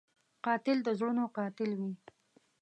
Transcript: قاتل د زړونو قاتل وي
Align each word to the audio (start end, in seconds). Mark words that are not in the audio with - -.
قاتل 0.45 0.77
د 0.83 0.87
زړونو 0.99 1.23
قاتل 1.37 1.69
وي 1.79 1.91